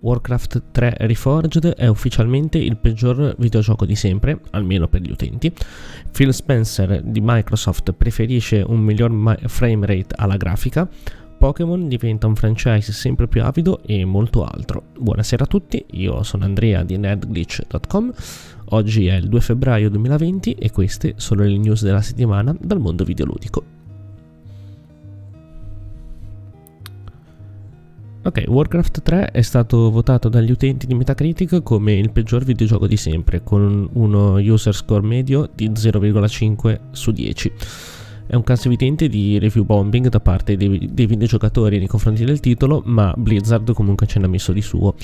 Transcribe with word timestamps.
Warcraft 0.00 0.62
3 0.72 0.94
Reforged 1.00 1.74
è 1.74 1.86
ufficialmente 1.86 2.58
il 2.58 2.76
peggior 2.76 3.34
videogioco 3.38 3.84
di 3.84 3.94
sempre, 3.94 4.40
almeno 4.50 4.88
per 4.88 5.02
gli 5.02 5.10
utenti. 5.10 5.52
Phil 6.10 6.32
Spencer 6.32 7.02
di 7.02 7.20
Microsoft 7.22 7.92
preferisce 7.92 8.64
un 8.66 8.80
miglior 8.80 9.38
frame 9.46 9.86
rate 9.86 10.14
alla 10.16 10.36
grafica. 10.36 10.88
Pokémon 11.38 11.88
diventa 11.88 12.26
un 12.26 12.34
franchise 12.34 12.92
sempre 12.92 13.26
più 13.26 13.42
avido 13.42 13.80
e 13.84 14.04
molto 14.04 14.44
altro. 14.44 14.84
Buonasera 14.98 15.44
a 15.44 15.46
tutti, 15.46 15.84
io 15.92 16.22
sono 16.22 16.44
Andrea 16.44 16.82
di 16.82 16.98
nerdglitch.com. 16.98 18.12
Oggi 18.72 19.06
è 19.06 19.14
il 19.14 19.28
2 19.28 19.40
febbraio 19.40 19.90
2020 19.90 20.52
e 20.52 20.70
queste 20.70 21.14
sono 21.16 21.42
le 21.42 21.56
news 21.56 21.82
della 21.82 22.02
settimana 22.02 22.54
dal 22.58 22.78
mondo 22.78 23.04
videoludico. 23.04 23.79
Ok, 28.22 28.44
Warcraft 28.46 29.00
3 29.00 29.30
è 29.30 29.40
stato 29.40 29.90
votato 29.90 30.28
dagli 30.28 30.50
utenti 30.50 30.86
di 30.86 30.92
Metacritic 30.92 31.62
come 31.62 31.94
il 31.94 32.10
peggior 32.10 32.44
videogioco 32.44 32.86
di 32.86 32.98
sempre, 32.98 33.42
con 33.42 33.88
uno 33.94 34.34
user 34.34 34.74
score 34.74 35.00
medio 35.06 35.48
di 35.54 35.70
0,5 35.70 36.80
su 36.90 37.12
10. 37.12 37.52
È 38.26 38.34
un 38.34 38.44
caso 38.44 38.68
evidente 38.68 39.08
di 39.08 39.38
review 39.38 39.64
bombing 39.64 40.08
da 40.08 40.20
parte 40.20 40.58
dei, 40.58 40.90
dei 40.92 41.06
videogiocatori 41.06 41.78
nei 41.78 41.86
confronti 41.86 42.26
del 42.26 42.40
titolo, 42.40 42.82
ma 42.84 43.14
Blizzard 43.16 43.72
comunque 43.72 44.06
ce 44.06 44.18
n'ha 44.18 44.28
messo 44.28 44.52
di 44.52 44.60
suo 44.60 44.94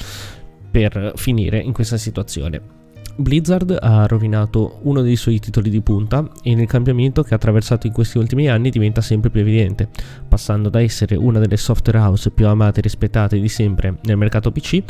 per 0.70 1.12
finire 1.16 1.58
in 1.58 1.72
questa 1.72 1.96
situazione. 1.96 2.85
Blizzard 3.18 3.78
ha 3.80 4.06
rovinato 4.06 4.80
uno 4.82 5.00
dei 5.00 5.16
suoi 5.16 5.40
titoli 5.40 5.70
di 5.70 5.80
punta 5.80 6.28
e 6.42 6.50
il 6.50 6.66
cambiamento 6.66 7.22
che 7.22 7.32
ha 7.32 7.36
attraversato 7.36 7.86
in 7.86 7.92
questi 7.94 8.18
ultimi 8.18 8.48
anni 8.48 8.68
diventa 8.68 9.00
sempre 9.00 9.30
più 9.30 9.40
evidente, 9.40 9.88
passando 10.28 10.68
da 10.68 10.82
essere 10.82 11.16
una 11.16 11.38
delle 11.38 11.56
software 11.56 11.98
house 11.98 12.30
più 12.30 12.46
amate 12.46 12.80
e 12.80 12.82
rispettate 12.82 13.40
di 13.40 13.48
sempre 13.48 13.96
nel 14.02 14.18
mercato 14.18 14.52
PC, 14.52 14.82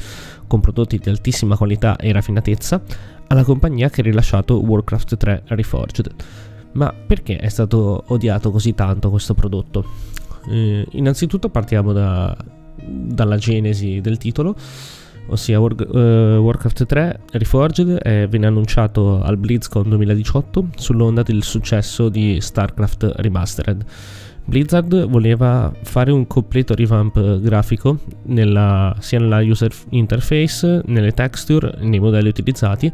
con 0.49 0.61
prodotti 0.61 0.99
di 0.99 1.09
altissima 1.09 1.57
qualità 1.57 1.97
e 1.97 2.13
raffinatezza, 2.13 2.83
alla 3.29 3.45
compagnia 3.45 3.91
che 3.91 4.01
ha 4.01 4.05
rilasciato 4.05 4.61
Warcraft 4.61 5.17
3 5.17 5.43
Reforged. 5.47 6.15
Ma 6.73 6.93
perché 6.93 7.39
è 7.39 7.49
stato 7.49 8.05
odiato 8.09 8.51
così 8.51 8.75
tanto 8.75 9.09
questo 9.09 9.35
prodotto? 9.35 9.85
Eh, 10.51 10.85
innanzitutto 10.91 11.49
partiamo 11.49 11.93
da, 11.93 12.37
dalla 12.77 13.37
genesi 13.37 14.01
del 14.01 14.19
titolo 14.19 14.57
ossia 15.29 15.61
War, 15.61 15.75
uh, 15.75 16.41
Warcraft 16.41 16.87
3 16.87 17.21
Reforged 17.33 18.01
eh, 18.03 18.27
venne 18.29 18.47
annunciato 18.47 19.21
al 19.23 19.37
BlizzCon 19.37 19.89
2018 19.89 20.69
sull'onda 20.77 21.23
del 21.23 21.43
successo 21.43 22.09
di 22.09 22.41
StarCraft 22.41 23.13
Remastered. 23.17 23.85
Blizzard 24.49 25.09
voleva 25.09 25.73
fare 25.83 26.13
un 26.13 26.27
completo 26.29 26.75
revamp 26.75 27.41
grafico 27.41 27.99
nella, 28.27 28.95
sia 29.01 29.19
nella 29.19 29.41
user 29.41 29.73
interface, 29.91 30.83
nelle 30.87 31.13
texture, 31.13 31.79
nei 31.81 31.99
modelli 31.99 32.29
utilizzati, 32.29 32.91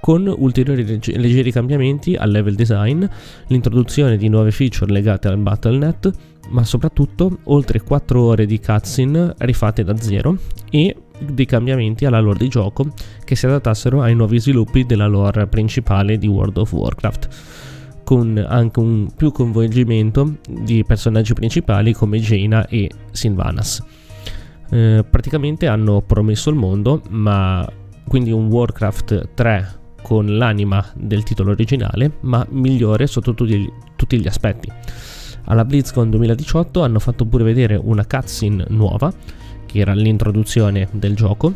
con 0.00 0.32
ulteriori 0.34 0.86
legge- 0.86 1.18
leggeri 1.18 1.50
cambiamenti 1.50 2.14
al 2.14 2.30
level 2.30 2.54
design, 2.54 3.04
l'introduzione 3.48 4.16
di 4.16 4.28
nuove 4.28 4.52
feature 4.52 4.92
legate 4.92 5.26
al 5.26 5.38
Battle.net, 5.38 6.10
ma 6.50 6.62
soprattutto 6.62 7.38
oltre 7.44 7.80
4 7.80 8.22
ore 8.22 8.46
di 8.46 8.60
cutscene 8.60 9.34
rifatte 9.38 9.82
da 9.82 9.96
zero 9.96 10.36
e 10.70 10.96
dei 11.24 11.46
cambiamenti 11.46 12.04
alla 12.04 12.20
lore 12.20 12.38
di 12.38 12.48
gioco 12.48 12.92
che 13.24 13.36
si 13.36 13.46
adattassero 13.46 14.02
ai 14.02 14.14
nuovi 14.14 14.38
sviluppi 14.38 14.84
della 14.84 15.06
lore 15.06 15.46
principale 15.46 16.18
di 16.18 16.26
World 16.26 16.56
of 16.58 16.72
Warcraft 16.72 17.28
con 18.04 18.44
anche 18.46 18.80
un 18.80 19.08
più 19.16 19.32
coinvolgimento 19.32 20.38
di 20.48 20.84
personaggi 20.84 21.34
principali 21.34 21.92
come 21.92 22.18
Jaina 22.18 22.66
e 22.66 22.90
Sylvanas. 23.10 23.82
Eh, 24.70 25.04
praticamente 25.08 25.66
hanno 25.66 26.02
promesso 26.02 26.50
il 26.50 26.56
mondo, 26.56 27.02
ma 27.10 27.66
quindi 28.06 28.30
un 28.32 28.46
Warcraft 28.46 29.34
3 29.34 29.80
con 30.02 30.36
l'anima 30.36 30.84
del 30.96 31.22
titolo 31.22 31.52
originale, 31.52 32.18
ma 32.22 32.44
migliore 32.50 33.06
sotto 33.06 33.34
tutti 33.34 33.70
tutti 34.02 34.20
gli 34.20 34.26
aspetti. 34.26 34.68
Alla 35.44 35.64
BlizzCon 35.64 36.10
2018 36.10 36.82
hanno 36.82 36.98
fatto 36.98 37.24
pure 37.24 37.44
vedere 37.44 37.80
una 37.80 38.04
cutscene 38.04 38.66
nuova 38.68 39.12
che 39.72 39.78
era 39.80 39.94
l'introduzione 39.94 40.86
del 40.92 41.16
gioco 41.16 41.52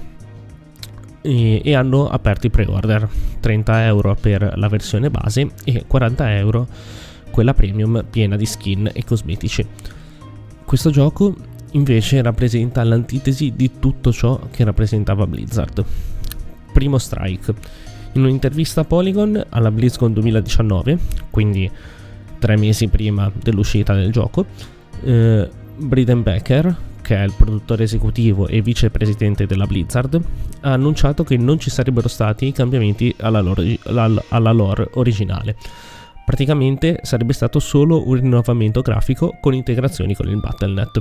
e, 1.21 1.61
e 1.63 1.75
hanno 1.75 2.09
aperto 2.09 2.47
i 2.47 2.51
pre-order. 2.51 3.07
30 3.41 3.85
euro 3.85 4.17
per 4.19 4.55
la 4.57 4.69
versione 4.69 5.11
base 5.11 5.51
e 5.65 5.85
40 5.87 6.37
euro 6.37 6.67
quella 7.31 7.53
premium 7.53 8.05
piena 8.09 8.37
di 8.37 8.47
skin 8.47 8.91
e 8.93 9.05
cosmetici. 9.05 9.65
Questo 10.65 10.91
gioco 10.91 11.35
invece 11.73 12.23
rappresenta 12.23 12.83
l'antitesi 12.83 13.53
di 13.55 13.73
tutto 13.79 14.11
ciò 14.13 14.41
che 14.51 14.65
rappresentava 14.65 15.27
Blizzard. 15.27 15.85
Primo 16.73 16.97
strike. 16.97 17.55
In 18.13 18.23
un'intervista 18.23 18.81
a 18.81 18.85
Polygon 18.85 19.45
alla 19.51 19.71
BlizzCon 19.71 20.15
2019 20.15 20.99
quindi 21.31 21.71
tre 22.39 22.57
mesi 22.57 22.89
prima 22.89 23.31
dell'uscita 23.35 23.93
del 23.93 24.11
gioco 24.11 24.47
eh, 25.03 25.49
Briden 25.77 26.23
Becker 26.23 26.77
che 27.07 27.15
è 27.15 27.23
il 27.23 27.35
produttore 27.37 27.85
esecutivo 27.85 28.49
e 28.49 28.61
vicepresidente 28.61 29.47
della 29.47 29.67
Blizzard, 29.67 30.21
ha 30.63 30.73
annunciato 30.73 31.23
che 31.23 31.37
non 31.37 31.57
ci 31.61 31.71
sarebbero 31.71 32.09
stati 32.09 32.51
cambiamenti 32.51 33.15
alla 33.21 33.41
lore, 33.41 33.79
alla, 33.85 34.51
lore 34.51 34.91
originale. 34.95 35.55
Praticamente 36.25 36.99
sarebbe 37.03 37.33
stato 37.33 37.61
solo 37.61 38.09
un 38.09 38.15
rinnovamento 38.15 38.81
grafico 38.81 39.39
con 39.41 39.55
integrazioni 39.55 40.17
con 40.17 40.29
il 40.29 40.41
Battle.net. 40.41 40.99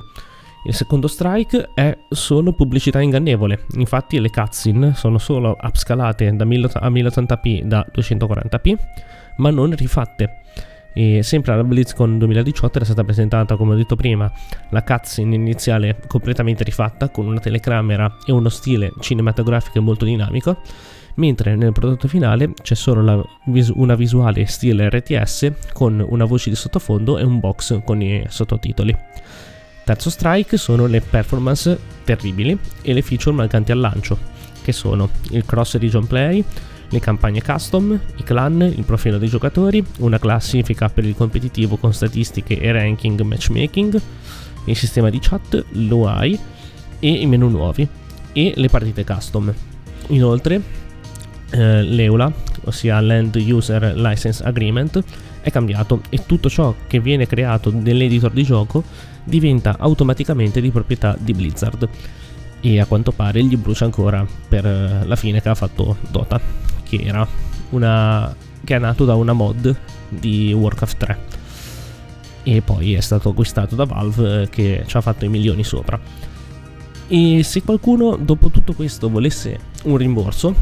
Il 0.68 0.76
secondo 0.76 1.08
strike 1.08 1.72
è 1.74 1.98
solo 2.08 2.54
pubblicità 2.54 3.02
ingannevole, 3.02 3.66
infatti 3.74 4.20
le 4.20 4.30
cutscene 4.30 4.94
sono 4.94 5.18
solo 5.18 5.58
upscalate 5.60 6.36
da 6.36 6.46
1080p 6.46 7.64
da 7.64 7.84
240p, 7.92 8.76
ma 9.38 9.50
non 9.50 9.76
rifatte. 9.76 10.42
E 10.98 11.24
sempre 11.24 11.52
alla 11.52 11.66
BlizzCon 11.66 12.18
2018 12.18 12.78
era 12.78 12.86
stata 12.86 13.04
presentata, 13.04 13.58
come 13.58 13.74
ho 13.74 13.76
detto 13.76 13.98
prima, 13.98 14.32
la 14.70 14.82
cutscene 14.82 15.36
iniziale 15.36 16.00
completamente 16.08 16.64
rifatta 16.64 17.10
con 17.10 17.28
una 17.28 17.42
telecamera 17.42 18.16
e 18.26 18.32
uno 18.32 18.48
stile 18.48 18.94
cinematografico 19.02 19.82
molto 19.82 20.06
dinamico, 20.06 20.62
mentre 21.16 21.58
nel 21.58 21.74
prodotto 21.74 22.08
finale 22.08 22.54
c'è 22.62 22.76
solo 22.76 23.28
vis- 23.48 23.74
una 23.76 23.96
visuale 23.96 24.46
stile 24.46 24.88
RTS 24.88 25.52
con 25.74 26.02
una 26.08 26.24
voce 26.24 26.50
di 26.50 26.56
sottofondo 26.56 27.18
e 27.18 27.26
un 27.26 27.42
box 27.42 27.82
con 27.84 28.02
i 28.02 28.24
sottotitoli. 28.30 28.96
Terzo 29.84 30.10
strike 30.10 30.56
sono 30.56 30.86
le 30.86 31.02
performance 31.02 31.78
terribili 32.06 32.58
e 32.82 32.94
le 32.94 33.02
feature 33.02 33.36
mancanti 33.36 33.74
al 33.74 33.80
lancio, 33.80 34.18
che 34.64 34.72
sono 34.72 35.10
il 35.32 35.44
cross 35.44 35.78
region 35.78 36.08
play, 36.08 36.42
le 36.90 37.00
campagne 37.00 37.42
custom, 37.42 38.00
i 38.18 38.24
clan, 38.24 38.62
il 38.62 38.84
profilo 38.84 39.18
dei 39.18 39.30
giocatori, 39.30 39.84
una 40.00 40.20
classifica 40.20 40.90
per 40.90 41.06
il 41.06 41.16
competitivo 41.16 41.78
con 41.78 41.94
statistiche 41.94 42.60
e 42.60 42.72
ranking 42.72 43.22
matchmaking, 43.22 44.02
il 44.66 44.76
sistema 44.76 45.10
di 45.10 45.20
chat, 45.20 45.66
l'UI 45.72 46.40
e 47.00 47.10
i 47.10 47.26
menu 47.26 47.50
nuovi 47.50 47.88
e 48.34 48.54
le 48.56 48.68
partite 48.70 49.04
custom. 49.04 49.54
Inoltre, 50.08 50.62
eh, 51.52 51.82
l'EULA, 51.82 52.32
ossia 52.66 53.00
l'End 53.00 53.36
User 53.36 53.94
License 53.96 54.44
Agreement, 54.44 55.04
è 55.42 55.52
cambiato 55.52 56.02
e 56.10 56.26
tutto 56.26 56.50
ciò 56.50 56.74
che 56.88 57.00
viene 57.00 57.28
creato 57.28 57.72
nell'editor 57.72 58.32
di 58.32 58.44
gioco 58.44 58.84
diventa 59.24 59.76
automaticamente 59.78 60.60
di 60.60 60.72
proprietà 60.72 61.16
di 61.20 61.34
Blizzard 61.34 61.88
e 62.62 62.80
a 62.80 62.86
quanto 62.86 63.12
pare 63.12 63.44
gli 63.44 63.56
brucia 63.56 63.86
ancora 63.86 64.26
per 64.48 64.66
eh, 64.66 65.06
la 65.06 65.16
fine 65.16 65.42
che 65.42 65.50
ha 65.50 65.56
fatto 65.56 65.98
Dota, 66.10 66.40
che 66.88 67.02
era 67.04 67.28
una 67.72 68.34
che 68.64 68.76
è 68.76 68.80
nato 68.80 69.06
da 69.06 69.16
una 69.16 69.34
mod 69.34 69.76
di 70.10 70.54
Warcraft 70.54 70.98
3 70.98 71.18
e 72.48 72.62
poi 72.62 72.94
è 72.94 73.00
stato 73.00 73.30
acquistato 73.30 73.76
da 73.76 73.86
Valve 73.86 74.44
eh, 74.44 74.50
che 74.50 74.84
ci 74.86 74.98
ha 74.98 75.02
fatto 75.02 75.26
i 75.26 75.30
milioni 75.30 75.64
sopra. 75.64 76.00
E 77.08 77.44
se 77.44 77.64
qualcuno 77.64 78.18
dopo 78.18 78.50
tutto 78.50 78.74
questo 78.74 79.10
volesse 79.10 79.60
un 79.84 79.98
rimborso, 79.98 80.54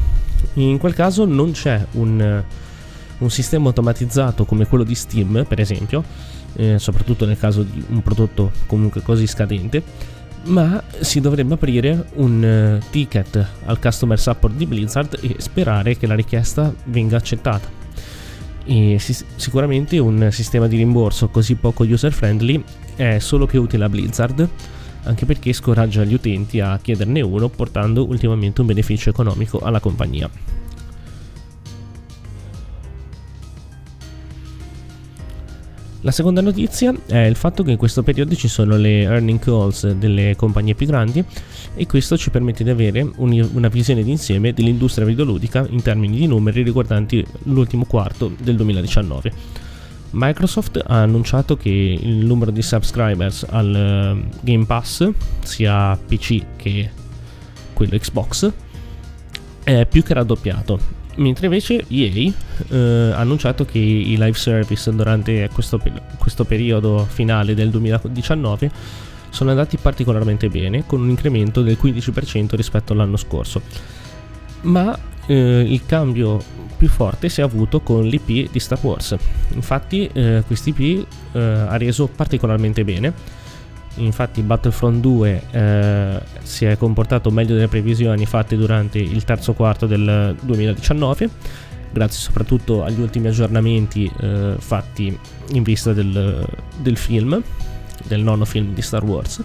in 0.54 0.78
quel 0.78 0.94
caso 0.94 1.26
non 1.26 1.52
c'è 1.52 1.86
un, 1.92 2.44
un 3.18 3.30
sistema 3.30 3.68
automatizzato 3.68 4.46
come 4.46 4.66
quello 4.66 4.86
di 4.86 4.96
Steam, 4.96 5.46
per 5.46 5.60
esempio, 5.60 6.04
eh, 6.56 6.80
soprattutto 6.80 7.26
nel 7.26 7.38
caso 7.38 7.64
di 7.64 7.84
un 7.90 8.02
prodotto 8.02 8.52
comunque 8.66 9.02
così 9.02 9.28
scadente, 9.28 9.84
ma 10.44 10.84
si 11.00 11.20
dovrebbe 11.22 11.54
aprire 11.54 12.08
un 12.16 12.80
uh, 12.82 12.90
ticket 12.90 13.48
al 13.66 13.80
customer 13.80 14.20
support 14.20 14.56
di 14.56 14.66
Blizzard 14.66 15.18
e 15.22 15.36
sperare 15.38 15.98
che 15.98 16.08
la 16.08 16.16
richiesta 16.16 16.74
venga 16.86 17.18
accettata. 17.18 17.82
E 18.66 18.98
si- 19.00 19.26
sicuramente 19.36 19.98
un 20.00 20.30
sistema 20.32 20.68
di 20.68 20.78
rimborso 20.78 21.30
così 21.30 21.56
poco 21.56 21.84
user 21.84 22.14
friendly 22.14 22.64
è 22.96 23.20
solo 23.20 23.46
che 23.46 23.58
utile 23.58 23.86
a 23.86 23.90
Blizzard, 23.90 24.48
anche 25.04 25.26
perché 25.26 25.54
scoraggia 25.54 26.04
gli 26.04 26.14
utenti 26.14 26.60
a 26.60 26.80
chiederne 26.82 27.22
uno, 27.22 27.50
portando 27.50 28.08
ultimamente 28.08 28.62
un 28.62 28.68
beneficio 28.68 29.10
economico 29.10 29.60
alla 29.60 29.80
compagnia. 29.80 30.30
La 36.06 36.12
seconda 36.12 36.42
notizia 36.42 36.94
è 37.06 37.20
il 37.20 37.38
fatto 37.38 37.64
che 37.64 37.72
in 37.72 37.78
questo 37.78 38.04
periodo 38.04 38.36
ci 38.36 38.50
sono 38.50 38.76
le 38.76 39.04
earning 39.04 39.40
calls 39.40 39.90
delle 39.92 40.36
compagnie 40.36 40.76
più 40.76 40.86
grandi 40.86 41.24
e 41.76 41.86
questo 41.88 42.18
ci 42.18 42.30
permette 42.30 42.66
di 42.66 42.70
avere 42.70 43.10
un, 43.16 43.50
una 43.54 43.70
visione 43.70 44.04
d'insieme 44.04 44.52
dell'industria 44.52 45.06
videoludica 45.06 45.66
in 45.70 45.82
termini 45.82 46.18
di 46.18 46.28
numeri 46.28 46.62
riguardanti 46.62 47.26
l'ultimo 47.44 47.86
quarto 47.86 48.30
del 48.38 48.58
2019. 48.58 49.32
Microsoft 50.10 50.84
ha 50.86 51.04
annunciato 51.04 51.56
che 51.56 51.70
il 51.70 52.26
numero 52.26 52.52
di 52.52 52.62
subscribers 52.62 53.46
al 53.50 53.74
eh, 53.74 54.38
Game 54.42 54.66
Pass, 54.66 55.10
sia 55.42 55.98
PC 55.98 56.44
che 56.58 56.90
quello 57.72 57.98
Xbox, 57.98 58.52
è 59.64 59.86
più 59.86 60.04
che 60.04 60.14
raddoppiato 60.14 61.03
mentre 61.16 61.46
invece 61.46 61.86
EA 61.88 62.32
eh, 62.70 63.12
ha 63.14 63.18
annunciato 63.18 63.66
che 63.66 63.80
i 63.80 64.16
live 64.18 64.34
service 64.34 64.94
durante 64.94 65.50
questo, 65.54 65.82
questo, 66.18 66.46
periodo 66.46 67.06
finale 67.10 67.54
del 67.54 67.70
2019 67.70 68.72
sono 69.30 69.50
andati 69.50 69.78
particolarmente 69.78 70.50
bene, 70.50 70.86
con 70.86 71.02
un 71.02 71.10
incremento 71.10 71.62
del 71.62 71.78
15% 71.82 72.56
rispetto 72.56 72.94
all'anno 72.94 73.18
scorso. 73.18 73.62
Ma 74.62 74.98
eh, 75.26 75.66
il 75.68 75.86
cambio 75.86 76.42
più 76.78 76.88
forte 76.88 77.30
si 77.30 77.42
è 77.42 77.44
avuto 77.44 77.80
con 77.82 78.06
l'IP 78.06 78.52
di 78.52 78.60
Star 78.60 78.78
Wars. 78.82 79.16
Infatti, 79.54 80.08
eh, 80.12 80.44
questo 80.46 80.70
IP 80.70 81.08
eh, 81.32 81.40
ha 81.40 81.78
reso 81.78 82.08
particolarmente 82.08 82.84
bene 82.84 83.42
infatti 83.96 84.42
Battlefront 84.42 85.00
2 85.00 85.44
eh, 85.52 86.22
si 86.42 86.66
è 86.66 86.78
comportato 86.78 87.30
meglio 87.32 87.54
delle 87.54 87.68
previsioni 87.68 88.26
fatte 88.26 88.56
durante 88.56 88.98
il 89.00 89.24
terzo 89.24 89.54
quarto 89.54 89.86
del 89.86 90.36
2019 90.42 91.30
grazie 91.94 92.20
soprattutto 92.20 92.84
agli 92.84 93.00
ultimi 93.00 93.28
aggiornamenti 93.28 94.12
eh, 94.20 94.56
fatti 94.58 95.18
in 95.52 95.64
vista 95.64 95.94
del, 95.94 96.46
del, 96.80 96.98
film 96.98 97.42
del 98.06 98.22
nono 98.22 98.46
film 98.46 98.74
di 98.74 98.82
Star 98.82 99.04
Wars. 99.04 99.42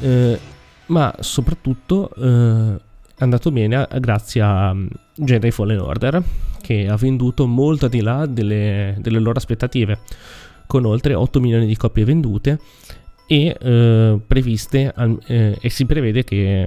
Eh, 0.00 0.38
ma 0.86 1.14
soprattutto 1.20 2.10
eh, 2.14 2.76
è 3.16 3.22
andato 3.22 3.50
bene 3.50 3.88
grazie 3.98 4.40
a 4.42 4.74
mm, 4.74 4.86
Jedi 5.14 5.50
Fallen 5.50 5.80
Order 5.80 6.22
che 6.60 6.86
ha 6.86 6.96
venduto 6.96 7.46
molto 7.46 7.86
al 7.86 7.90
di 7.90 8.02
là 8.02 8.26
delle, 8.26 8.96
delle 9.00 9.18
loro 9.18 9.38
aspettative 9.38 10.00
con 10.66 10.84
oltre 10.84 11.14
8 11.14 11.40
milioni 11.40 11.66
di 11.66 11.76
copie 11.76 12.04
vendute 12.04 12.60
e 13.32 13.56
eh, 13.58 14.20
previste 14.26 14.92
eh, 15.26 15.56
e 15.58 15.70
si 15.70 15.86
prevede 15.86 16.22
che 16.22 16.66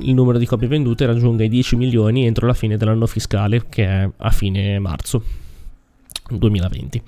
il 0.00 0.14
numero 0.14 0.38
di 0.38 0.46
copie 0.46 0.66
vendute 0.66 1.06
raggiunga 1.06 1.44
i 1.44 1.48
10 1.48 1.76
milioni 1.76 2.26
entro 2.26 2.48
la 2.48 2.54
fine 2.54 2.76
dell'anno 2.76 3.06
fiscale 3.06 3.66
che 3.68 3.84
è 3.84 4.10
a 4.16 4.30
fine 4.30 4.80
marzo 4.80 5.22
2020. 6.28 7.02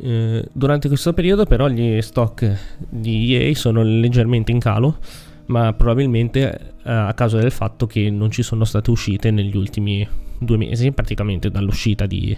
Eh, 0.00 0.48
durante 0.52 0.88
questo 0.88 1.12
periodo 1.12 1.44
però 1.44 1.68
gli 1.68 2.00
stock 2.02 2.76
di 2.88 3.36
EA 3.36 3.54
sono 3.54 3.84
leggermente 3.84 4.50
in 4.50 4.58
calo 4.58 4.98
ma 5.46 5.72
probabilmente 5.72 6.74
eh, 6.82 6.90
a 6.90 7.14
causa 7.14 7.38
del 7.38 7.52
fatto 7.52 7.86
che 7.86 8.10
non 8.10 8.32
ci 8.32 8.42
sono 8.42 8.64
state 8.64 8.90
uscite 8.90 9.30
negli 9.30 9.56
ultimi 9.56 10.06
due 10.38 10.56
mesi 10.56 10.90
praticamente 10.90 11.52
dall'uscita 11.52 12.06
di 12.06 12.36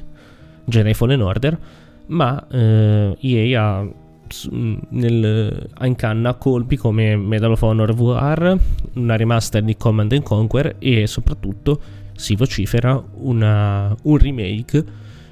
Jedi 0.67 0.93
Fallen 0.93 1.23
Order 1.23 1.59
ma 2.07 2.47
eh, 2.49 3.17
EA 3.19 3.63
ha 3.63 4.03
nel, 4.51 5.69
in 5.83 5.97
canna 5.97 6.35
colpi 6.35 6.77
come 6.77 7.17
Medal 7.17 7.53
of 7.53 7.63
Honor 7.63 7.95
VR, 7.95 8.57
una 8.95 9.17
remaster 9.17 9.63
di 9.63 9.77
Command 9.77 10.13
and 10.13 10.23
Conquer 10.23 10.77
e 10.79 11.07
soprattutto 11.07 11.81
si 12.15 12.37
vocifera 12.37 13.03
una, 13.15 13.95
un 14.03 14.19
remake 14.19 14.85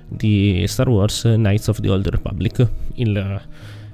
di 0.08 0.64
Star 0.66 0.88
Wars 0.88 1.22
Knights 1.22 1.68
of 1.68 1.80
the 1.80 1.90
Old 1.90 2.06
Republic, 2.08 2.68
il 2.94 3.40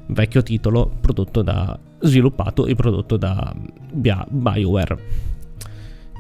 vecchio 0.07 0.43
titolo 0.43 0.91
prodotto 1.01 1.43
da, 1.43 1.79
sviluppato 2.01 2.67
e 2.67 2.75
prodotto 2.75 3.17
da 3.17 3.55
BioWare. 3.91 5.27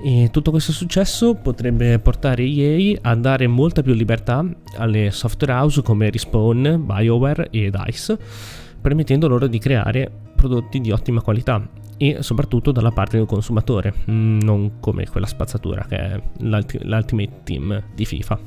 E 0.00 0.29
tutto 0.31 0.52
questo 0.52 0.70
successo 0.70 1.35
potrebbe 1.35 1.99
portare 1.99 2.44
EA 2.44 2.99
a 3.02 3.17
dare 3.17 3.49
molta 3.49 3.82
più 3.82 3.94
libertà 3.94 4.46
alle 4.76 5.11
software 5.11 5.52
house 5.52 5.82
come 5.82 6.08
Respawn, 6.08 6.85
BioWare 6.87 7.49
e 7.50 7.70
DICE 7.70 8.19
permettendo 8.80 9.28
loro 9.28 9.46
di 9.46 9.58
creare 9.58 10.10
prodotti 10.34 10.80
di 10.80 10.90
ottima 10.90 11.20
qualità 11.20 11.66
e 11.96 12.22
soprattutto 12.22 12.70
dalla 12.70 12.92
parte 12.92 13.16
del 13.16 13.26
consumatore, 13.26 13.92
mm, 14.10 14.40
non 14.40 14.78
come 14.80 15.06
quella 15.06 15.26
spazzatura 15.26 15.84
che 15.88 15.96
è 15.96 16.22
l'Ultimate 16.38 17.40
Team 17.42 17.82
di 17.94 18.04
FIFA. 18.04 18.38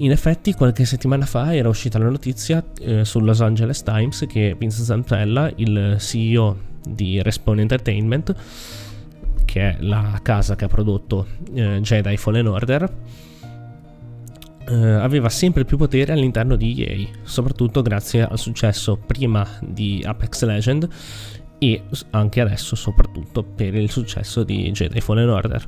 In 0.00 0.12
effetti, 0.12 0.54
qualche 0.54 0.84
settimana 0.84 1.26
fa 1.26 1.54
era 1.54 1.68
uscita 1.68 1.98
la 1.98 2.08
notizia 2.08 2.64
eh, 2.80 3.04
sul 3.04 3.24
Los 3.24 3.40
Angeles 3.40 3.82
Times 3.82 4.24
che 4.28 4.54
Vince 4.56 4.82
Zampella, 4.82 5.50
il 5.56 5.96
CEO 5.98 6.56
di 6.88 7.20
Respawn 7.20 7.60
Entertainment, 7.60 8.34
che 9.44 9.60
è 9.60 9.76
la 9.80 10.18
casa 10.22 10.54
che 10.56 10.64
ha 10.64 10.68
prodotto 10.68 11.26
eh, 11.52 11.80
Jedi 11.80 12.16
Fallen 12.16 12.46
Order, 12.46 12.90
aveva 14.74 15.28
sempre 15.28 15.64
più 15.64 15.76
potere 15.76 16.12
all'interno 16.12 16.56
di 16.56 16.82
EA, 16.82 17.08
soprattutto 17.22 17.82
grazie 17.82 18.22
al 18.22 18.38
successo 18.38 18.96
prima 18.96 19.46
di 19.62 20.02
Apex 20.04 20.44
Legend 20.44 20.88
e 21.58 21.82
anche 22.10 22.40
adesso 22.40 22.76
soprattutto 22.76 23.42
per 23.42 23.74
il 23.74 23.90
successo 23.90 24.44
di 24.44 24.70
Jedi 24.70 25.00
Fallen 25.00 25.28
Order 25.28 25.66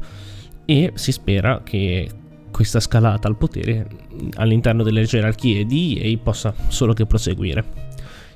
e 0.64 0.92
si 0.94 1.12
spera 1.12 1.62
che 1.64 2.08
questa 2.50 2.80
scalata 2.80 3.26
al 3.26 3.36
potere 3.36 3.88
all'interno 4.34 4.82
delle 4.82 5.04
gerarchie 5.04 5.64
di 5.64 5.98
EA 6.00 6.18
possa 6.18 6.54
solo 6.68 6.92
che 6.92 7.06
proseguire. 7.06 7.88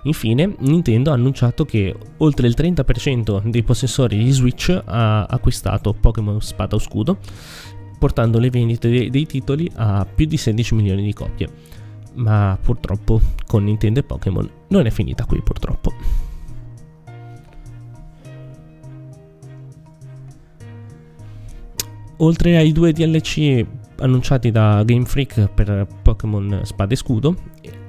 Infine, 0.05 0.55
Nintendo 0.59 1.11
ha 1.11 1.15
annunciato 1.15 1.65
che 1.65 1.95
oltre 2.19 2.47
il 2.47 2.55
30% 2.57 3.43
dei 3.49 3.63
possessori 3.63 4.19
di 4.19 4.31
Switch 4.31 4.83
ha 4.85 5.25
acquistato 5.25 5.95
Pokémon 5.95 6.41
Spada 6.43 6.77
o 6.77 6.79
Scudo 6.79 7.19
portando 8.05 8.39
le 8.39 8.51
vendite 8.51 8.91
dei, 8.91 9.09
dei 9.09 9.25
titoli 9.25 9.67
a 9.77 10.05
più 10.05 10.27
di 10.27 10.37
16 10.37 10.75
milioni 10.75 11.03
di 11.03 11.15
copie. 11.15 11.49
Ma 12.17 12.59
purtroppo 12.61 13.19
con 13.47 13.65
Nintendo 13.65 14.01
e 14.01 14.03
Pokémon 14.03 14.47
non 14.69 14.85
è 14.85 14.91
finita 14.91 15.25
qui 15.25 15.41
purtroppo. 15.41 15.91
Oltre 22.19 22.59
ai 22.59 22.73
due 22.73 22.93
DLC 22.93 23.65
annunciati 24.01 24.51
da 24.51 24.83
Game 24.85 25.07
Freak 25.07 25.49
per 25.49 25.87
Pokémon 26.03 26.61
Spada 26.63 26.93
e 26.93 26.97
Scudo 26.97 27.35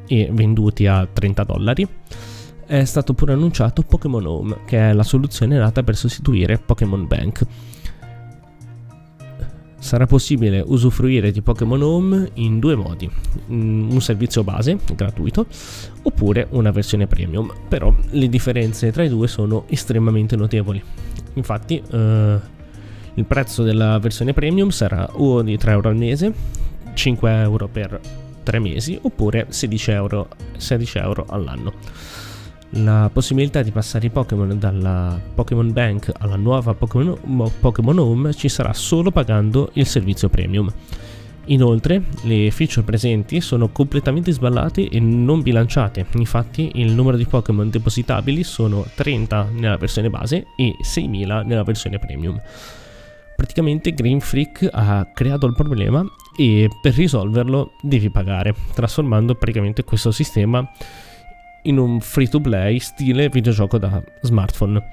e 0.07 0.29
venduti 0.31 0.87
a 0.87 1.05
30 1.05 1.43
dollari, 1.43 1.85
è 2.65 2.85
stato 2.85 3.13
pure 3.13 3.33
annunciato 3.33 3.81
Pokémon 3.81 4.25
Home, 4.25 4.59
che 4.65 4.91
è 4.91 4.93
la 4.93 5.03
soluzione 5.03 5.57
nata 5.57 5.83
per 5.83 5.97
sostituire 5.97 6.57
Pokémon 6.57 7.05
Bank 7.05 7.45
sarà 9.85 10.07
possibile 10.07 10.63
usufruire 10.65 11.29
di 11.29 11.43
Pokémon 11.43 11.79
Home 11.83 12.29
in 12.33 12.57
due 12.57 12.75
modi, 12.75 13.07
mm, 13.07 13.91
un 13.91 14.01
servizio 14.01 14.43
base 14.43 14.79
gratuito 14.95 15.45
oppure 16.01 16.47
una 16.49 16.71
versione 16.71 17.05
premium, 17.05 17.53
però 17.67 17.93
le 18.09 18.27
differenze 18.27 18.91
tra 18.91 19.03
i 19.03 19.09
due 19.09 19.27
sono 19.27 19.65
estremamente 19.69 20.35
notevoli. 20.35 20.81
Infatti 21.35 21.79
eh, 21.87 22.39
il 23.13 23.25
prezzo 23.25 23.61
della 23.61 23.99
versione 23.99 24.33
premium 24.33 24.69
sarà 24.69 25.07
o 25.11 25.43
di 25.43 25.55
3 25.55 25.71
euro 25.73 25.89
al 25.89 25.95
mese, 25.95 26.33
5 26.95 27.31
euro 27.41 27.67
per 27.67 27.99
3 28.41 28.59
mesi 28.59 28.97
oppure 28.99 29.45
16 29.49 29.91
euro, 29.91 30.29
16 30.57 30.97
euro 30.97 31.25
all'anno 31.29 31.73
la 32.75 33.09
possibilità 33.11 33.61
di 33.61 33.71
passare 33.71 34.07
i 34.07 34.09
Pokémon 34.09 34.57
dalla 34.57 35.19
Pokémon 35.33 35.71
Bank 35.71 36.11
alla 36.17 36.35
nuova 36.35 36.73
Pokémon, 36.73 37.97
Home 37.99 38.33
ci 38.33 38.49
sarà 38.49 38.73
solo 38.73 39.11
pagando 39.11 39.69
il 39.73 39.85
servizio 39.85 40.29
premium. 40.29 40.71
Inoltre, 41.45 42.03
le 42.23 42.49
feature 42.49 42.83
presenti 42.83 43.39
sono 43.39 43.69
completamente 43.69 44.31
sballate 44.31 44.89
e 44.89 44.99
non 44.99 45.41
bilanciate, 45.41 46.05
infatti 46.15 46.71
il 46.75 46.91
numero 46.91 47.17
di 47.17 47.25
Pokémon 47.25 47.69
depositabili 47.69 48.43
sono 48.43 48.85
30 48.95 49.49
nella 49.51 49.77
versione 49.77 50.09
base 50.09 50.47
e 50.57 50.75
6000 50.81 51.43
nella 51.43 51.63
versione 51.63 51.99
premium. 51.99 52.41
Praticamente 53.35 53.93
Green 53.93 54.21
Freak 54.21 54.67
ha 54.71 55.11
creato 55.13 55.45
il 55.45 55.53
problema 55.53 56.03
e 56.35 56.69
per 56.81 56.93
risolverlo 56.95 57.73
devi 57.81 58.09
pagare, 58.09 58.55
trasformando 58.73 59.35
praticamente 59.35 59.83
questo 59.83 60.11
sistema 60.11 60.67
in 61.65 61.77
un 61.77 61.99
free 61.99 62.27
to 62.27 62.39
play 62.39 62.79
stile 62.79 63.29
videogioco 63.29 63.77
da 63.77 64.01
smartphone, 64.21 64.83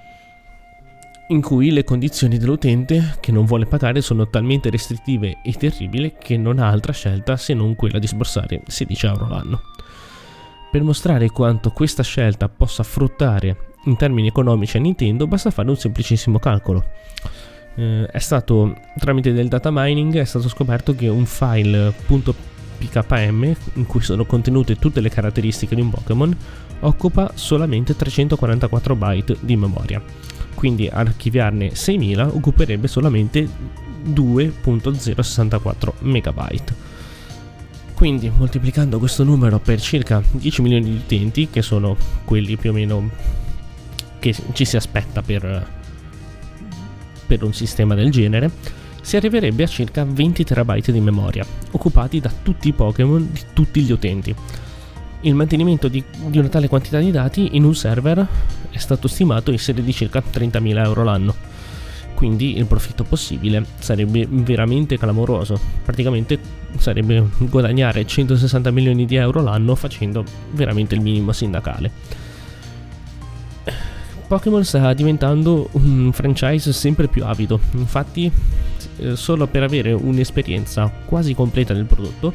in 1.29 1.41
cui 1.41 1.71
le 1.71 1.85
condizioni 1.85 2.37
dell'utente 2.37 3.17
che 3.21 3.33
non 3.33 3.47
vuole 3.47 3.67
pagare 3.67 4.01
sono 4.01 4.29
talmente 4.29 4.71
restrittive 4.71 5.39
e 5.43 5.53
terribili 5.53 6.15
che 6.19 6.37
non 6.37 6.59
ha 6.59 6.69
altra 6.69 6.93
scelta 6.93 7.37
se 7.37 7.55
non 7.55 7.75
quella 7.75 7.99
di 7.99 8.07
sborsare 8.07 8.63
16 8.67 9.07
euro 9.07 9.29
l'anno. 9.29 9.61
Per 10.71 10.83
mostrare 10.83 11.29
quanto 11.31 11.71
questa 11.71 12.03
scelta 12.03 12.49
possa 12.49 12.83
fruttare 12.83 13.71
in 13.85 13.97
termini 13.97 14.29
economici 14.29 14.77
a 14.77 14.81
Nintendo 14.81 15.27
basta 15.27 15.51
fare 15.51 15.69
un 15.69 15.77
semplicissimo 15.77 16.39
calcolo. 16.39 16.85
Eh, 17.75 18.07
è 18.07 18.19
stato 18.19 18.77
tramite 18.99 19.33
del 19.33 19.49
data 19.49 19.71
mining 19.73 20.17
è 20.17 20.25
stato 20.25 20.49
scoperto 20.49 20.95
che 20.95 21.09
un 21.09 21.25
file 21.25 21.93
PKM, 22.89 23.55
in 23.75 23.87
cui 23.87 24.01
sono 24.01 24.25
contenute 24.25 24.77
tutte 24.77 25.01
le 25.01 25.09
caratteristiche 25.09 25.75
di 25.75 25.81
un 25.81 25.91
Pokémon, 25.91 26.37
occupa 26.81 27.33
solamente 27.35 27.95
344 27.95 28.97
byte 28.97 29.37
di 29.41 29.57
memoria. 29.57 30.03
Quindi 30.55 30.89
archiviarne 30.89 31.75
6000 31.75 32.29
occuperebbe 32.29 32.89
solamente 32.89 33.49
2.064 34.05 35.93
megabyte. 36.01 36.91
Quindi 37.95 38.31
moltiplicando 38.31 38.99
questo 38.99 39.23
numero 39.23 39.61
per 39.61 39.81
circa 39.81 40.23
10 40.31 40.63
milioni 40.63 40.85
di 40.85 40.97
utenti, 40.97 41.49
che 41.51 41.63
sono 41.63 41.97
quelli 42.25 42.57
più 42.57 42.71
o 42.71 42.73
meno 42.73 43.11
che 44.19 44.35
ci 44.53 44.65
si 44.65 44.77
aspetta 44.77 45.23
per, 45.23 45.67
per 47.27 47.45
un 47.45 47.55
sistema 47.55 47.95
del 47.95 48.11
genere, 48.11 48.51
si 49.03 49.17
arriverebbe 49.17 49.65
a 49.65 49.67
circa 49.67 50.05
20 50.05 50.45
terabyte 50.45 50.93
di 50.93 51.01
memoria, 51.01 51.45
occupati 51.73 52.21
da 52.21 52.33
tutti 52.43 52.69
i 52.69 52.73
Pokémon 52.73 53.29
di 53.31 53.41
tutti 53.53 53.83
gli 53.83 53.93
utenti. 53.93 54.35
Il 55.25 55.35
mantenimento 55.35 55.89
di, 55.89 56.03
di, 56.27 56.39
una 56.39 56.49
tale 56.49 56.69
quantità 56.69 56.99
di 56.99 57.11
dati 57.11 57.51
in 57.53 57.65
un 57.65 57.75
server 57.75 58.27
è 58.71 58.79
stato 58.79 59.07
stimato 59.07 59.51
in 59.51 59.59
serie 59.59 59.85
di 59.85 59.93
circa 59.93 60.21
30.000 60.21 60.85
euro 60.85 61.05
l'anno. 61.05 61.35
Quindi 62.15 62.57
il 62.57 62.67
profitto 62.67 63.05
possibile 63.05 63.65
sarebbe 63.79 64.27
veramente 64.29 64.97
clamoroso. 64.97 65.59
Praticamente 65.85 66.39
sarebbe 66.79 67.29
guadagnare 67.39 68.07
160 68.07 68.71
milioni 68.71 69.07
di 69.07 69.17
euro 69.17 69.43
l'anno 69.43 69.75
facendo 69.75 70.25
veramente 70.53 70.95
il 70.95 71.01
minimo 71.01 71.33
sindacale. 71.33 71.91
Pokémon 74.33 74.65
sta 74.65 74.95
diventando 74.95 75.69
un 75.73 76.11
franchise 76.11 76.73
sempre 76.73 77.07
più 77.07 77.23
avido, 77.23 77.61
infatti 77.73 78.33
eh, 78.97 79.15
solo 79.15 79.47
per 79.47 79.63
avere 79.63 79.93
un'esperienza 79.93 80.91
quasi 81.05 81.35
completa 81.35 81.75
del 81.75 81.85
prodotto 81.85 82.33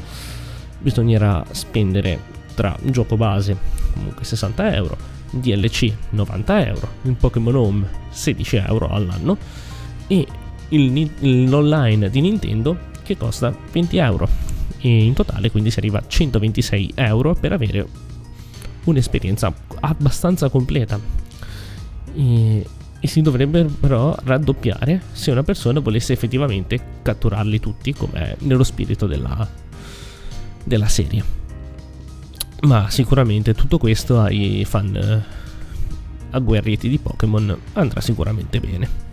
bisognerà 0.78 1.44
spendere 1.50 2.20
tra 2.54 2.78
gioco 2.84 3.18
base 3.18 3.58
comunque 3.94 4.24
60 4.24 4.76
euro, 4.76 4.96
DLC 5.32 5.92
90 6.12 6.68
euro, 6.68 6.88
il 7.02 7.16
Pokémon 7.16 7.56
Home 7.56 7.88
16 8.10 8.58
euro 8.58 8.90
all'anno 8.90 9.36
e 10.06 10.28
l'online 10.70 12.12
di 12.12 12.22
Nintendo 12.22 12.78
che 13.02 13.18
costa 13.18 13.52
20 13.72 13.98
euro. 13.98 14.30
E 14.78 15.04
in 15.04 15.14
totale 15.14 15.50
quindi 15.50 15.72
si 15.72 15.80
arriva 15.80 15.98
a 15.98 16.04
126 16.06 16.92
euro 16.94 17.34
per 17.34 17.54
avere 17.54 17.88
un'esperienza 18.84 19.52
abbastanza 19.80 20.48
completa 20.50 21.26
e, 22.18 22.66
si 23.08 23.22
dovrebbe 23.22 23.64
però 23.64 24.18
raddoppiare 24.24 25.02
se 25.12 25.32
una 25.32 25.44
persona 25.44 25.80
volesse 25.80 26.14
effettivamente 26.14 26.80
catturarli 27.04 27.60
tutti 27.60 27.94
come 27.94 28.36
nello 28.40 28.64
spirito 28.64 29.06
della, 29.06 29.48
della 30.64 30.88
serie. 30.88 31.24
Ma 32.62 32.90
sicuramente 32.90 33.54
tutto 33.54 33.78
questo 33.78 34.20
ai 34.20 34.66
fan 34.66 35.24
agguerriti 36.32 36.90
di 36.90 36.98
Pokémon 36.98 37.56
andrà 37.74 38.02
sicuramente 38.02 38.60
bene. 38.60 39.06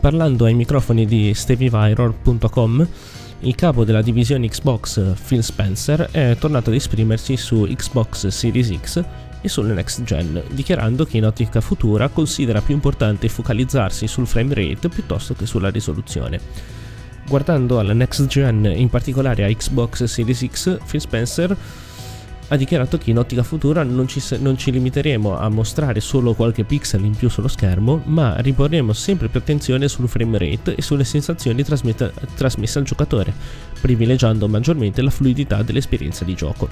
Parlando 0.00 0.44
ai 0.44 0.54
microfoni 0.54 1.04
di 1.04 1.34
stevieviror.com 1.34 2.88
il 3.46 3.54
capo 3.54 3.84
della 3.84 4.02
divisione 4.02 4.48
Xbox 4.48 5.14
Phil 5.24 5.42
Spencer 5.42 6.08
è 6.10 6.36
tornato 6.36 6.70
ad 6.70 6.74
esprimersi 6.74 7.36
su 7.36 7.62
Xbox 7.62 8.26
Series 8.26 8.76
X 8.80 9.04
e 9.40 9.48
sulle 9.48 9.72
next 9.72 10.02
gen, 10.02 10.42
dichiarando 10.50 11.04
che 11.04 11.18
in 11.18 11.26
ottica 11.26 11.60
futura 11.60 12.08
considera 12.08 12.60
più 12.60 12.74
importante 12.74 13.28
focalizzarsi 13.28 14.08
sul 14.08 14.26
frame 14.26 14.52
rate 14.52 14.88
piuttosto 14.88 15.34
che 15.34 15.46
sulla 15.46 15.70
risoluzione. 15.70 16.40
Guardando 17.28 17.78
alla 17.78 17.92
next 17.92 18.26
gen, 18.26 18.64
in 18.64 18.88
particolare 18.88 19.44
a 19.44 19.52
Xbox 19.54 20.02
Series 20.04 20.44
X, 20.50 20.78
Phil 20.84 21.00
Spencer 21.00 21.56
ha 22.48 22.56
dichiarato 22.56 22.98
che 22.98 23.10
in 23.10 23.18
ottica 23.18 23.42
futura 23.42 23.82
non 23.82 24.06
ci, 24.06 24.22
non 24.38 24.56
ci, 24.56 24.70
limiteremo 24.70 25.36
a 25.36 25.48
mostrare 25.48 26.00
solo 26.00 26.34
qualche 26.34 26.64
pixel 26.64 27.04
in 27.04 27.14
più 27.14 27.28
sullo 27.28 27.48
schermo, 27.48 28.02
ma 28.04 28.36
riporremo 28.38 28.92
sempre 28.92 29.28
più 29.28 29.40
attenzione 29.40 29.88
sul 29.88 30.08
frame 30.08 30.38
rate 30.38 30.74
e 30.74 30.82
sulle 30.82 31.04
sensazioni 31.04 31.64
trasmesse 31.64 32.78
al 32.78 32.84
giocatore, 32.84 33.34
privilegiando 33.80 34.48
maggiormente 34.48 35.02
la 35.02 35.10
fluidità 35.10 35.62
dell'esperienza 35.62 36.24
di 36.24 36.34
gioco. 36.34 36.68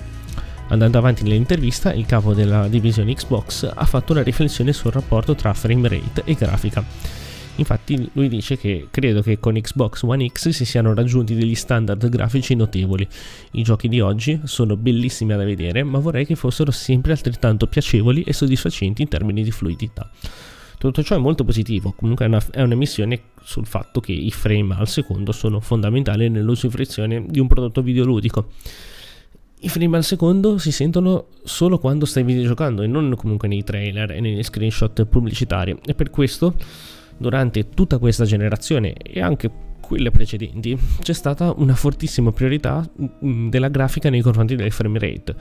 Andando 0.69 0.99
avanti 0.99 1.25
nell'intervista, 1.25 1.93
il 1.93 2.07
capo 2.07 2.33
della 2.33 2.69
divisione 2.69 3.14
Xbox 3.14 3.71
ha 3.75 3.85
fatto 3.85 4.12
una 4.12 4.23
riflessione 4.23 4.73
sul 4.73 4.93
rapporto 4.93 5.35
tra 5.35 5.52
frame 5.52 5.88
rate 5.88 6.23
e 6.25 6.35
grafica 6.35 7.24
Infatti 7.57 8.11
lui 8.15 8.29
dice 8.29 8.57
che 8.57 8.89
credo 8.91 9.23
che 9.23 9.39
con 9.39 9.55
Xbox 9.55 10.03
One 10.03 10.27
X 10.29 10.49
si 10.49 10.65
siano 10.65 10.93
raggiunti 10.93 11.35
degli 11.35 11.55
standard 11.55 12.09
grafici 12.09 12.55
notevoli. 12.55 13.07
I 13.53 13.63
giochi 13.63 13.89
di 13.89 14.01
oggi 14.01 14.41
sono 14.45 14.77
bellissimi 14.77 15.37
da 15.37 15.45
vedere, 15.45 15.85
ma 15.85 15.99
vorrei 15.99 16.27
che 16.27 16.35
fossero 16.35 16.73
sempre 16.73 17.13
altrettanto 17.13 17.67
piacevoli 17.67 18.23
e 18.23 18.33
soddisfacenti 18.33 19.03
in 19.03 19.09
termini 19.09 19.45
di 19.45 19.53
fluidità. 19.53 20.11
Tutto 20.79 21.03
ciò 21.03 21.15
è 21.15 21.19
molto 21.19 21.45
positivo, 21.45 21.93
comunque 21.97 22.25
è 22.27 22.29
una, 22.29 22.43
è 22.51 22.61
una 22.61 22.75
missione 22.75 23.21
sul 23.43 23.67
fatto 23.67 24.01
che 24.01 24.13
i 24.13 24.31
frame 24.31 24.75
al 24.77 24.89
secondo 24.89 25.33
sono 25.33 25.61
fondamentali 25.61 26.29
nell'usufruzione 26.29 27.25
di 27.29 27.39
un 27.39 27.47
prodotto 27.47 27.81
videoludico. 27.81 28.49
I 29.61 29.69
frame 29.69 29.97
al 29.97 30.05
secondo 30.05 30.59
si 30.59 30.73
sentono 30.73 31.29
solo 31.45 31.79
quando 31.79 32.05
stai 32.05 32.23
videogiocando 32.23 32.83
e 32.83 32.87
non 32.87 33.15
comunque 33.17 33.49
nei 33.49 33.65
trailer 33.65 34.11
e 34.11 34.21
negli 34.21 34.43
screenshot 34.43 35.07
pubblicitari 35.07 35.79
e 35.87 35.95
per 35.95 36.11
questo 36.11 36.55
durante 37.16 37.68
tutta 37.68 37.99
questa 37.99 38.25
generazione 38.25 38.92
e 38.92 39.21
anche 39.21 39.50
quelle 39.80 40.11
precedenti 40.11 40.78
c'è 41.00 41.12
stata 41.12 41.52
una 41.56 41.75
fortissima 41.75 42.33
priorità 42.33 42.87
mm, 43.25 43.49
della 43.50 43.68
grafica 43.68 44.09
nei 44.11 44.23
confronti 44.23 44.56
del 44.56 44.73
frame 44.73 44.99
rate. 44.99 45.35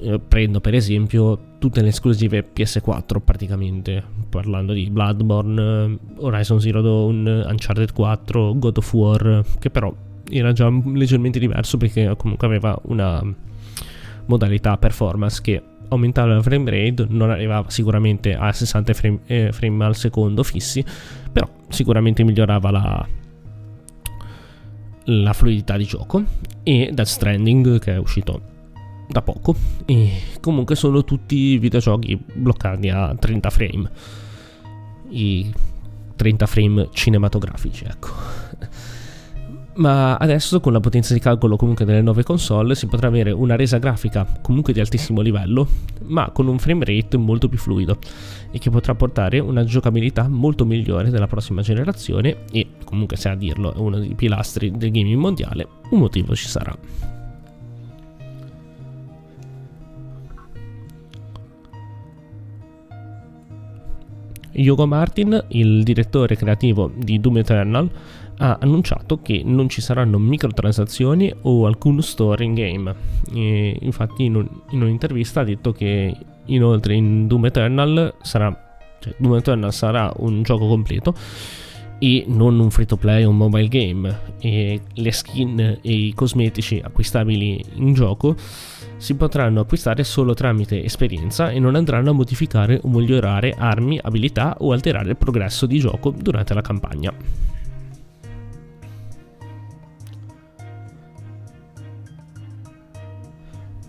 Eh, 0.00 0.18
prendo 0.26 0.60
per 0.60 0.74
esempio 0.74 1.56
tutte 1.58 1.82
le 1.82 1.88
esclusive 1.88 2.48
PS4 2.54 3.20
praticamente, 3.22 4.02
parlando 4.28 4.72
di 4.72 4.88
Bloodborne, 4.88 5.98
Horizon 6.16 6.60
Zero 6.60 6.80
Dawn, 6.80 7.46
Uncharted 7.46 7.92
4, 7.92 8.58
God 8.58 8.76
of 8.78 8.92
War, 8.94 9.44
che 9.58 9.70
però 9.70 9.94
era 10.30 10.52
già 10.52 10.70
leggermente 10.70 11.38
diverso 11.38 11.76
perché 11.76 12.14
comunque 12.16 12.46
aveva 12.46 12.78
una 12.84 13.22
modalità 14.26 14.78
performance 14.78 15.40
che 15.42 15.62
aumentava 15.92 16.34
la 16.34 16.42
frame 16.42 16.70
rate, 16.70 17.06
non 17.08 17.30
arrivava 17.30 17.70
sicuramente 17.70 18.34
a 18.34 18.52
60 18.52 18.94
frame, 18.94 19.18
eh, 19.26 19.52
frame 19.52 19.84
al 19.84 19.96
secondo 19.96 20.42
fissi, 20.42 20.84
però 21.30 21.48
sicuramente 21.68 22.24
migliorava 22.24 22.70
la, 22.70 23.08
la 25.04 25.32
fluidità 25.32 25.76
di 25.76 25.84
gioco. 25.84 26.22
E 26.62 26.90
Death 26.92 27.06
Stranding 27.06 27.78
che 27.78 27.94
è 27.94 27.98
uscito 27.98 28.50
da 29.08 29.20
poco 29.20 29.54
e 29.84 30.10
comunque 30.40 30.74
sono 30.74 31.04
tutti 31.04 31.58
videogiochi 31.58 32.18
bloccati 32.32 32.88
a 32.88 33.14
30 33.14 33.50
frame 33.50 33.90
i 35.10 35.52
30 36.16 36.46
frame 36.46 36.88
cinematografici 36.92 37.84
ecco 37.84 38.08
ma 39.74 40.16
adesso 40.16 40.60
con 40.60 40.72
la 40.72 40.80
potenza 40.80 41.14
di 41.14 41.20
calcolo 41.20 41.56
comunque 41.56 41.84
delle 41.84 42.02
nuove 42.02 42.22
console 42.22 42.74
si 42.74 42.86
potrà 42.86 43.08
avere 43.08 43.30
una 43.30 43.56
resa 43.56 43.78
grafica 43.78 44.26
comunque 44.40 44.72
di 44.72 44.80
altissimo 44.80 45.20
livello, 45.20 45.66
ma 46.04 46.30
con 46.30 46.46
un 46.48 46.58
frame 46.58 46.84
rate 46.84 47.16
molto 47.16 47.48
più 47.48 47.58
fluido 47.58 47.98
e 48.50 48.58
che 48.58 48.70
potrà 48.70 48.94
portare 48.94 49.38
una 49.38 49.64
giocabilità 49.64 50.28
molto 50.28 50.64
migliore 50.64 51.10
della 51.10 51.26
prossima 51.26 51.62
generazione 51.62 52.44
e 52.50 52.66
comunque 52.84 53.16
se 53.16 53.28
a 53.28 53.34
dirlo 53.34 53.74
è 53.74 53.78
uno 53.78 53.98
dei 53.98 54.14
pilastri 54.14 54.70
del 54.70 54.90
gaming 54.90 55.18
mondiale, 55.18 55.66
un 55.90 55.98
motivo 56.00 56.34
ci 56.34 56.48
sarà. 56.48 57.11
Yogo 64.52 64.86
Martin, 64.86 65.44
il 65.48 65.82
direttore 65.82 66.36
creativo 66.36 66.90
di 66.94 67.20
Doom 67.20 67.38
Eternal, 67.38 67.90
ha 68.38 68.58
annunciato 68.60 69.20
che 69.22 69.42
non 69.44 69.68
ci 69.68 69.80
saranno 69.80 70.18
microtransazioni 70.18 71.32
o 71.42 71.66
alcun 71.66 72.02
store 72.02 72.44
in 72.44 72.54
game. 72.54 72.94
E 73.34 73.76
infatti 73.80 74.24
in, 74.24 74.34
un, 74.34 74.48
in, 74.70 74.82
un'intervista 74.82 75.40
ha 75.40 75.44
detto 75.44 75.72
che 75.72 76.14
inoltre 76.46 76.94
in 76.94 77.26
Doom 77.26 77.46
Eternal 77.46 78.14
sarà, 78.22 78.78
cioè 78.98 79.14
Doom 79.16 79.36
Eternal 79.36 79.72
sarà 79.72 80.12
un 80.16 80.42
gioco 80.42 80.66
completo 80.66 81.14
e 82.02 82.24
non 82.26 82.58
un 82.58 82.68
free 82.72 82.84
to 82.84 82.96
play 82.96 83.22
o 83.22 83.30
un 83.30 83.36
mobile 83.36 83.68
game 83.68 84.18
e 84.40 84.80
le 84.92 85.12
skin 85.12 85.78
e 85.80 85.92
i 85.92 86.12
cosmetici 86.14 86.80
acquistabili 86.82 87.64
in 87.74 87.92
gioco 87.94 88.34
si 88.96 89.14
potranno 89.14 89.60
acquistare 89.60 90.02
solo 90.02 90.34
tramite 90.34 90.82
esperienza 90.82 91.50
e 91.50 91.60
non 91.60 91.76
andranno 91.76 92.10
a 92.10 92.12
modificare 92.12 92.80
o 92.82 92.88
migliorare 92.88 93.54
armi, 93.56 94.00
abilità 94.02 94.56
o 94.58 94.72
alterare 94.72 95.10
il 95.10 95.16
progresso 95.16 95.64
di 95.64 95.78
gioco 95.78 96.10
durante 96.10 96.54
la 96.54 96.60
campagna. 96.60 97.12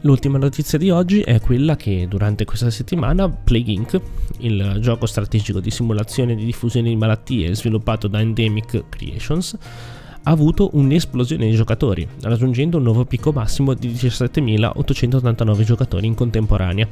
L'ultima 0.05 0.37
notizia 0.37 0.77
di 0.77 0.89
oggi 0.89 1.21
è 1.21 1.39
quella 1.39 1.77
che 1.77 2.07
durante 2.09 2.43
questa 2.43 2.69
settimana 2.69 3.29
Plague 3.29 3.71
Inc., 3.71 4.01
il 4.39 4.79
gioco 4.81 5.05
strategico 5.05 5.61
di 5.61 5.71
simulazione 5.71 6.35
di 6.35 6.43
diffusione 6.43 6.89
di 6.89 6.95
malattie 6.97 7.55
sviluppato 7.55 8.09
da 8.09 8.19
Endemic 8.19 8.89
Creations, 8.89 9.57
ha 10.23 10.29
avuto 10.29 10.71
un'esplosione 10.73 11.49
di 11.49 11.55
giocatori, 11.55 12.05
raggiungendo 12.19 12.77
un 12.77 12.83
nuovo 12.83 13.05
picco 13.05 13.31
massimo 13.31 13.73
di 13.73 13.91
17.889 13.91 15.63
giocatori 15.63 16.05
in 16.05 16.15
contemporanea 16.15 16.85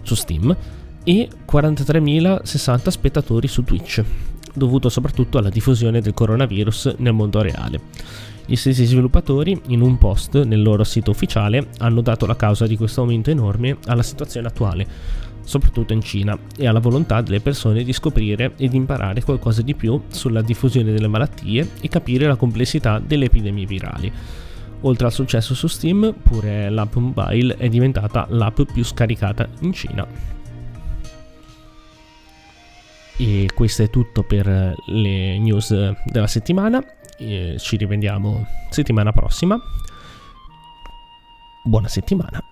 su 0.00 0.14
Steam 0.14 0.56
e 1.04 1.28
43.060 1.46 2.88
spettatori 2.88 3.48
su 3.48 3.64
Twitch, 3.64 4.02
dovuto 4.54 4.88
soprattutto 4.88 5.36
alla 5.36 5.50
diffusione 5.50 6.00
del 6.00 6.14
coronavirus 6.14 6.94
nel 6.96 7.12
mondo 7.12 7.42
reale. 7.42 7.80
Gli 8.48 8.54
stessi 8.54 8.84
sviluppatori, 8.84 9.60
in 9.68 9.80
un 9.80 9.98
post 9.98 10.40
nel 10.44 10.62
loro 10.62 10.84
sito 10.84 11.10
ufficiale, 11.10 11.66
hanno 11.78 12.00
dato 12.00 12.26
la 12.26 12.36
causa 12.36 12.68
di 12.68 12.76
questo 12.76 13.00
aumento 13.00 13.30
enorme 13.30 13.78
alla 13.86 14.04
situazione 14.04 14.46
attuale, 14.46 14.86
soprattutto 15.42 15.92
in 15.92 16.00
Cina, 16.00 16.38
e 16.56 16.68
alla 16.68 16.78
volontà 16.78 17.20
delle 17.22 17.40
persone 17.40 17.82
di 17.82 17.92
scoprire 17.92 18.52
ed 18.56 18.72
imparare 18.72 19.24
qualcosa 19.24 19.62
di 19.62 19.74
più 19.74 20.00
sulla 20.10 20.42
diffusione 20.42 20.92
delle 20.92 21.08
malattie 21.08 21.70
e 21.80 21.88
capire 21.88 22.28
la 22.28 22.36
complessità 22.36 23.00
delle 23.04 23.24
epidemie 23.24 23.66
virali. 23.66 24.12
Oltre 24.82 25.06
al 25.06 25.12
successo 25.12 25.52
su 25.52 25.66
Steam, 25.66 26.14
pure 26.22 26.70
l'app 26.70 26.94
mobile 26.94 27.56
è 27.56 27.68
diventata 27.68 28.28
l'app 28.30 28.60
più 28.72 28.84
scaricata 28.84 29.48
in 29.62 29.72
Cina. 29.72 30.06
E 33.18 33.48
questo 33.52 33.82
è 33.82 33.90
tutto 33.90 34.22
per 34.22 34.46
le 34.86 35.38
news 35.38 35.74
della 36.04 36.26
settimana 36.28 36.84
ci 37.18 37.76
rivediamo 37.76 38.46
settimana 38.70 39.12
prossima. 39.12 39.58
Buona 41.64 41.88
settimana. 41.88 42.42